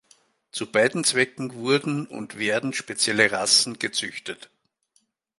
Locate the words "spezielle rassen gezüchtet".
2.73-4.49